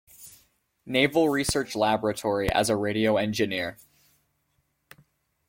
Naval 0.83 1.29
Research 1.29 1.75
Laboratory 1.75 2.51
as 2.51 2.71
a 2.71 2.75
radio 2.75 3.17
engineer. 3.17 3.77